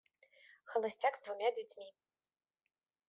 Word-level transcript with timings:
Холостяк 0.63 1.15
с 1.15 1.21
двумя 1.21 1.51
детьми. 1.51 1.93